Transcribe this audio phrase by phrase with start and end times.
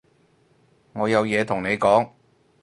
[0.93, 2.09] 我有嘢同你講